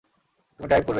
তুমি 0.59 0.67
ড্রাইভ 0.67 0.83
করবে? 0.83 0.89